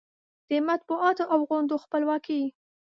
د 0.49 0.51
مطبوعاتو 0.67 1.23
او 1.33 1.39
غونډو 1.49 1.75
خپلواکي 1.83 2.41